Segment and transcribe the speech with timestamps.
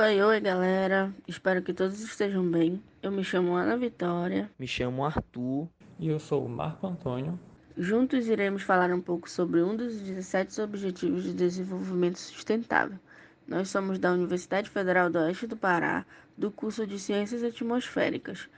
[0.00, 2.80] Oi, oi galera, espero que todos estejam bem.
[3.02, 4.48] Eu me chamo Ana Vitória.
[4.56, 5.66] Me chamo Arthur.
[5.98, 7.36] E eu sou o Marco Antônio.
[7.76, 12.96] Juntos iremos falar um pouco sobre um dos 17 Objetivos de Desenvolvimento Sustentável.
[13.44, 16.06] Nós somos da Universidade Federal do Oeste do Pará,
[16.36, 18.48] do curso de Ciências Atmosféricas,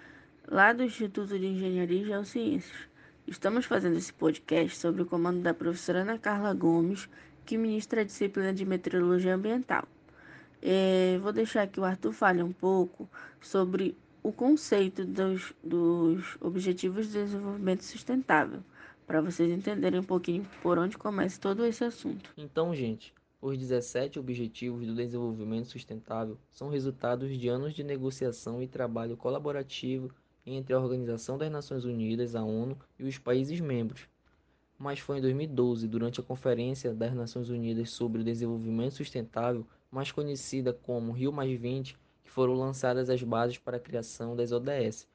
[0.47, 2.87] lá do Instituto de Engenharia e Geociências.
[3.27, 7.09] Estamos fazendo esse podcast sob o comando da professora Ana Carla Gomes,
[7.47, 9.89] que ministra a disciplina de Meteorologia Ambiental.
[10.63, 13.09] É, vou deixar que o Arthur fale um pouco
[13.41, 18.63] sobre o conceito dos, dos Objetivos de Desenvolvimento Sustentável,
[19.07, 22.31] para vocês entenderem um pouquinho por onde começa todo esse assunto.
[22.37, 28.69] Então, gente, os 17 Objetivos do Desenvolvimento Sustentável são resultados de anos de negociação e
[28.69, 30.11] trabalho colaborativo
[30.45, 34.07] entre a Organização das Nações Unidas, a ONU, e os países membros.
[34.79, 40.13] Mas foi em 2012, durante a Conferência das Nações Unidas sobre o Desenvolvimento Sustentável, mais
[40.13, 45.09] conhecida como Rio +20, que foram lançadas as bases para a criação das ODS.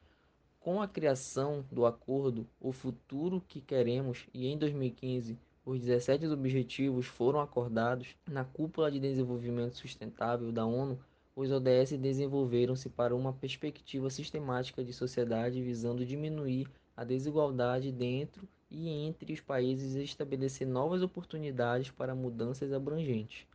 [0.59, 7.07] Com a criação do acordo O Futuro que Queremos e em 2015 os 17 objetivos
[7.07, 10.99] foram acordados na Cúpula de Desenvolvimento Sustentável da ONU,
[11.35, 18.89] os ODS desenvolveram-se para uma perspectiva sistemática de sociedade visando diminuir a desigualdade dentro e
[18.89, 23.45] entre os países e estabelecer novas oportunidades para mudanças abrangentes.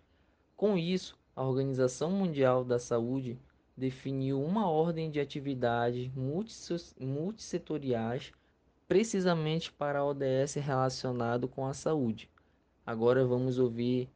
[0.57, 3.39] Com isso, a Organização Mundial da Saúde
[3.77, 6.11] definiu uma ordem de atividades
[6.99, 8.33] multissetoriais
[8.87, 12.29] precisamente para a ODS relacionado com a saúde.
[12.85, 14.11] Agora vamos ouvir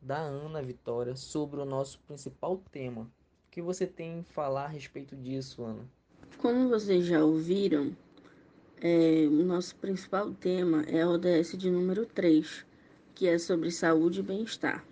[0.00, 3.02] da Ana Vitória sobre o nosso principal tema.
[3.02, 5.84] O que você tem a falar a respeito disso, Ana?
[6.38, 7.96] Como vocês já ouviram,
[8.80, 12.66] é, o nosso principal tema é a ODS de número 3,
[13.14, 14.84] que é sobre saúde e bem-estar.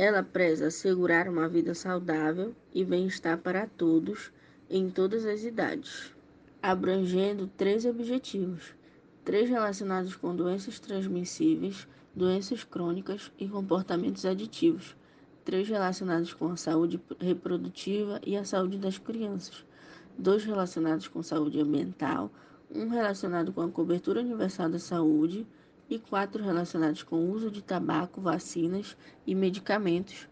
[0.00, 4.30] Ela preza assegurar uma vida saudável e bem-estar para todos
[4.70, 6.14] em todas as idades,
[6.62, 8.76] abrangendo três objetivos:
[9.24, 14.94] três relacionados com doenças transmissíveis, doenças crônicas e comportamentos aditivos,
[15.44, 19.66] três relacionados com a saúde reprodutiva e a saúde das crianças,
[20.16, 22.30] dois relacionados com saúde ambiental,
[22.72, 25.44] um relacionado com a cobertura universal da saúde
[25.88, 30.28] e quatro relacionados com o uso de tabaco, vacinas e medicamentos,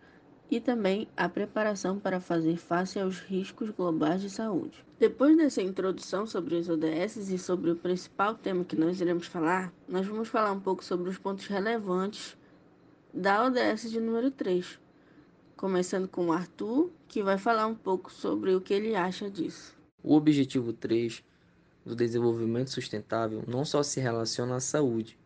[0.51, 4.85] e também a preparação para fazer face aos riscos globais de saúde.
[4.99, 9.73] Depois dessa introdução sobre os ODS e sobre o principal tema que nós iremos falar,
[9.89, 12.37] nós vamos falar um pouco sobre os pontos relevantes
[13.13, 14.79] da ODS de número 3.
[15.57, 19.75] Começando com o Arthur, que vai falar um pouco sobre o que ele acha disso.
[20.03, 21.25] O objetivo 3
[21.85, 25.19] do desenvolvimento sustentável não só se relaciona à saúde,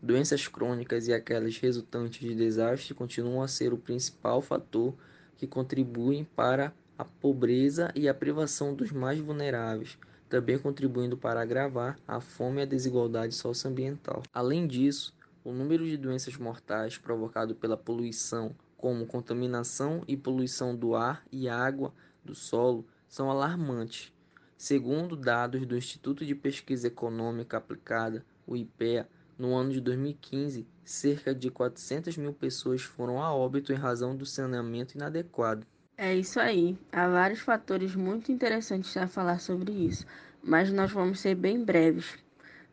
[0.00, 4.94] Doenças crônicas e aquelas resultantes de desastre continuam a ser o principal fator
[5.36, 9.98] que contribuem para a pobreza e a privação dos mais vulneráveis,
[10.28, 14.22] também contribuindo para agravar a fome e a desigualdade socioambiental.
[14.32, 15.12] Além disso,
[15.44, 21.48] o número de doenças mortais provocado pela poluição, como contaminação e poluição do ar e
[21.48, 21.92] água
[22.24, 24.12] do solo, são alarmantes.
[24.56, 31.32] Segundo dados do Instituto de Pesquisa Econômica Aplicada, o IPEA, no ano de 2015, cerca
[31.32, 35.64] de 400 mil pessoas foram a óbito em razão do saneamento inadequado.
[35.96, 36.76] É isso aí.
[36.90, 40.04] Há vários fatores muito interessantes a falar sobre isso,
[40.42, 42.18] mas nós vamos ser bem breves.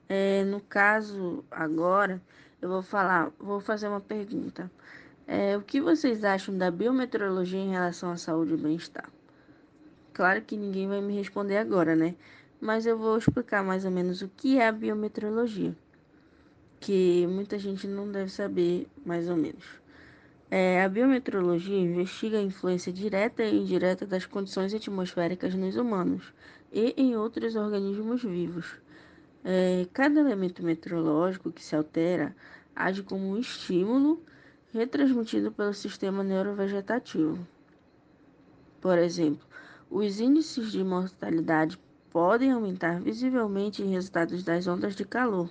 [0.09, 2.19] É, no caso agora,
[2.61, 4.71] eu vou falar, vou fazer uma pergunta.
[5.27, 9.09] É, o que vocês acham da biometeorologia em relação à saúde e bem-estar?
[10.13, 12.15] Claro que ninguém vai me responder agora, né?
[12.61, 15.75] Mas eu vou explicar mais ou menos o que é a biometeorologia
[16.85, 19.65] que muita gente não deve saber, mais ou menos.
[20.51, 26.31] É, a biometeorologia investiga a influência direta e indireta das condições atmosféricas nos humanos
[26.71, 28.79] e em outros organismos vivos.
[29.43, 32.35] É, cada elemento meteorológico que se altera
[32.75, 34.21] age como um estímulo
[34.71, 37.39] retransmitido pelo sistema neurovegetativo.
[38.79, 39.43] Por exemplo,
[39.89, 41.79] os índices de mortalidade
[42.11, 45.49] podem aumentar visivelmente em resultados das ondas de calor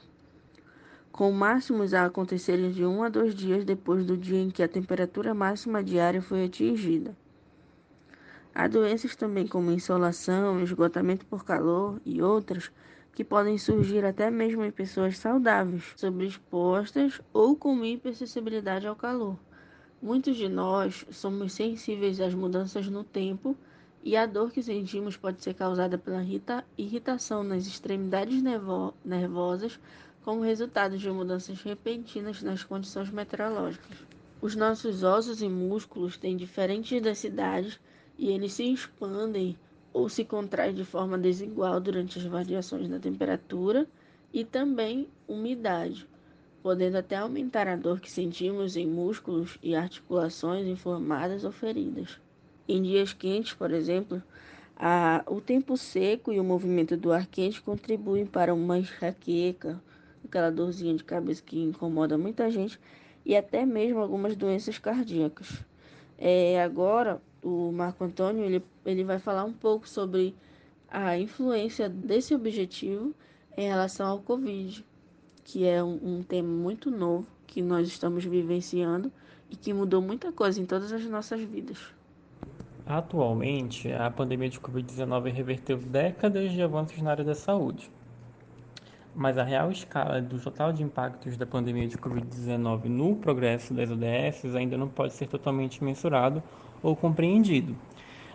[1.14, 4.66] com máximos a acontecerem de um a dois dias depois do dia em que a
[4.66, 7.16] temperatura máxima diária foi atingida.
[8.52, 12.72] Há doenças também como insolação, esgotamento por calor e outras
[13.12, 19.38] que podem surgir até mesmo em pessoas saudáveis, sobreexpostas ou com hipersensibilidade ao calor.
[20.02, 23.56] Muitos de nós somos sensíveis às mudanças no tempo
[24.02, 26.24] e a dor que sentimos pode ser causada pela
[26.76, 28.42] irritação nas extremidades
[29.04, 29.78] nervosas
[30.24, 33.98] como resultado de mudanças repentinas nas condições meteorológicas.
[34.40, 37.78] Os nossos ossos e músculos têm diferentes densidades
[38.18, 39.56] e eles se expandem
[39.92, 43.86] ou se contraem de forma desigual durante as variações da temperatura
[44.32, 46.08] e também umidade,
[46.62, 52.18] podendo até aumentar a dor que sentimos em músculos e articulações inflamadas ou feridas.
[52.66, 54.22] Em dias quentes, por exemplo,
[54.74, 59.80] a, o tempo seco e o movimento do ar quente contribuem para uma enxaqueca,
[60.24, 62.78] aquela dorzinha de cabeça que incomoda muita gente,
[63.24, 65.62] e até mesmo algumas doenças cardíacas.
[66.18, 70.34] É, agora, o Marco Antônio ele, ele vai falar um pouco sobre
[70.90, 73.14] a influência desse objetivo
[73.56, 74.84] em relação ao Covid,
[75.42, 79.12] que é um, um tema muito novo que nós estamos vivenciando
[79.50, 81.78] e que mudou muita coisa em todas as nossas vidas.
[82.86, 87.90] Atualmente, a pandemia de Covid-19 reverteu décadas de avanços na área da saúde.
[89.16, 93.88] Mas a real escala do total de impactos da pandemia de Covid-19 no progresso das
[93.88, 96.42] ODS ainda não pode ser totalmente mensurado
[96.82, 97.76] ou compreendido.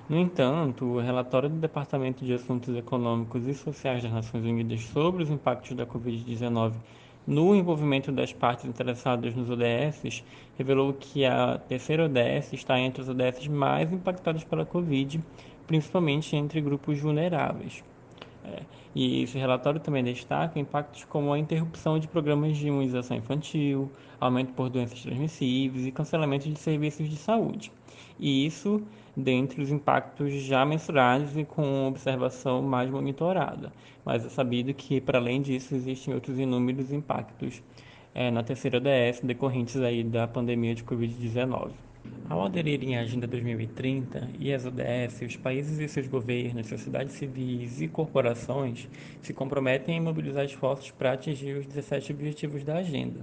[0.07, 5.21] No entanto, o relatório do Departamento de Assuntos Econômicos e Sociais das Nações Unidas sobre
[5.21, 6.73] os impactos da Covid-19
[7.27, 10.23] no envolvimento das partes interessadas nos ODS,
[10.57, 15.21] revelou que a terceira ODS está entre as ODS mais impactadas pela Covid,
[15.67, 17.83] principalmente entre grupos vulneráveis.
[18.49, 18.63] É,
[18.95, 24.53] e esse relatório também destaca impactos como a interrupção de programas de imunização infantil, aumento
[24.53, 27.71] por doenças transmissíveis e cancelamento de serviços de saúde.
[28.19, 28.81] E isso
[29.15, 33.71] dentre os impactos já mensurados e com observação mais monitorada.
[34.03, 37.61] Mas é sabido que, para além disso, existem outros inúmeros impactos
[38.15, 41.71] é, na terceira ODS decorrentes aí da pandemia de Covid-19.
[42.29, 47.81] Ao aderirem à Agenda 2030 e às ODS, os países e seus governos, sociedades civis
[47.81, 48.87] e corporações
[49.19, 53.21] se comprometem em mobilizar esforços para atingir os 17 objetivos da Agenda.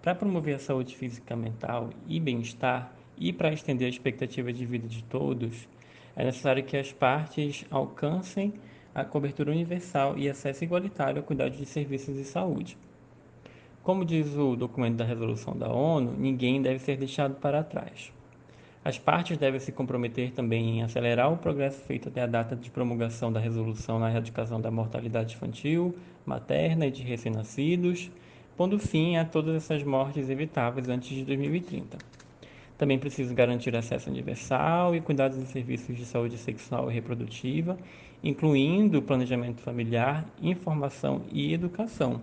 [0.00, 4.86] Para promover a saúde física, mental e bem-estar, e para estender a expectativa de vida
[4.86, 5.68] de todos,
[6.14, 8.54] é necessário que as partes alcancem
[8.94, 12.78] a cobertura universal e acesso igualitário ao cuidado de serviços de saúde.
[13.82, 18.12] Como diz o documento da resolução da ONU, ninguém deve ser deixado para trás.
[18.84, 22.70] As partes devem se comprometer também em acelerar o progresso feito até a data de
[22.70, 28.08] promulgação da resolução na erradicação da mortalidade infantil, materna e de recém-nascidos,
[28.56, 31.98] pondo fim a todas essas mortes evitáveis antes de 2030.
[32.78, 37.76] Também precisa garantir acesso universal e cuidados em serviços de saúde sexual e reprodutiva,
[38.22, 42.20] incluindo planejamento familiar, informação e educação.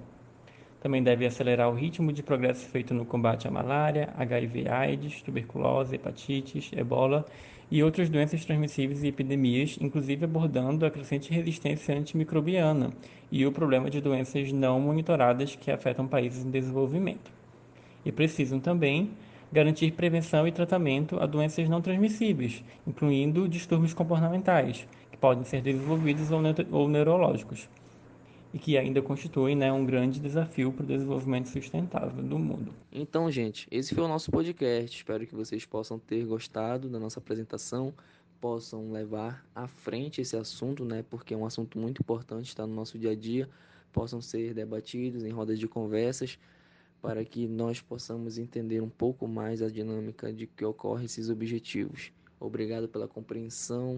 [0.81, 6.71] Também deve acelerar o ritmo de progresso feito no combate à malária, HIV/AIDS, tuberculose, hepatites,
[6.71, 7.25] ebola
[7.69, 12.91] e outras doenças transmissíveis e epidemias, inclusive abordando a crescente resistência antimicrobiana
[13.31, 17.29] e o problema de doenças não monitoradas que afetam países em desenvolvimento.
[18.05, 19.11] E precisam também
[19.51, 26.31] garantir prevenção e tratamento a doenças não transmissíveis, incluindo distúrbios comportamentais, que podem ser desenvolvidos
[26.31, 26.39] ou,
[26.71, 27.67] ou neurológicos,
[28.53, 32.73] e que ainda constituem né, um grande desafio para o desenvolvimento sustentável do mundo.
[32.91, 34.95] Então, gente, esse foi o nosso podcast.
[34.95, 37.93] Espero que vocês possam ter gostado da nossa apresentação,
[38.41, 42.73] possam levar à frente esse assunto, né, porque é um assunto muito importante, está no
[42.73, 43.47] nosso dia a dia,
[43.91, 46.39] possam ser debatidos em rodas de conversas
[47.01, 52.11] para que nós possamos entender um pouco mais a dinâmica de que ocorre esses objetivos.
[52.39, 53.97] Obrigado pela compreensão